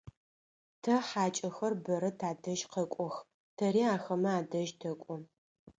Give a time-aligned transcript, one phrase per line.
[0.83, 3.15] Тэ хьакӏэхэр бэрэ тадэжь къэкӏох,
[3.57, 5.15] тэри ахэмэ адэжь тэкӏо.